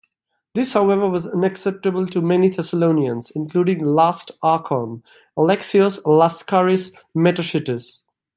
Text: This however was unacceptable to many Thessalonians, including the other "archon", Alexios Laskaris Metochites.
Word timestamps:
This 0.55 0.73
however 0.73 1.07
was 1.07 1.27
unacceptable 1.27 2.07
to 2.07 2.21
many 2.23 2.49
Thessalonians, 2.49 3.29
including 3.35 3.83
the 3.85 4.01
other 4.01 4.33
"archon", 4.41 5.03
Alexios 5.37 6.01
Laskaris 6.05 6.91
Metochites. 7.15 8.01